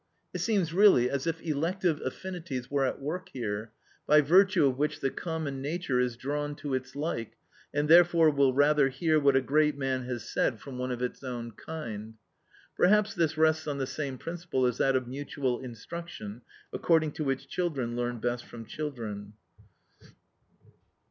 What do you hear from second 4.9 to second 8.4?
the common nature is drawn to its like, and therefore